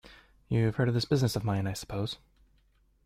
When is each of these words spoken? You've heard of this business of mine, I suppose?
You've 0.47 0.77
heard 0.77 0.87
of 0.87 0.95
this 0.95 1.05
business 1.05 1.35
of 1.35 1.43
mine, 1.43 1.67
I 1.67 1.73
suppose? 1.73 2.17